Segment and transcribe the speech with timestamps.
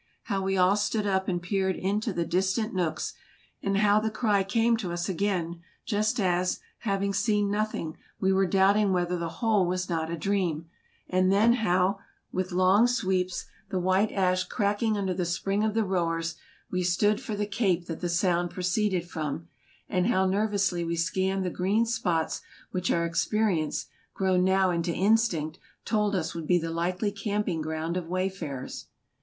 [0.23, 3.13] How we all stood up and peered into the distant nooks;
[3.61, 5.09] and how the cry came AMERICA 171 to us
[5.53, 10.17] again, just as, having seen nothing, we were doubting whether the whole was not a
[10.17, 10.65] dream;
[11.07, 11.99] and then how,
[12.31, 16.33] with long sweeps, the white ash cracking under the spring of the rowers,
[16.71, 19.49] we stood for the cape that the sound proceeded from,
[19.87, 22.41] and how nervously we scanned the green spots
[22.71, 27.95] which our experience, grown now into instinct, told us would be the likely camping ground
[27.95, 28.87] of wayfarers.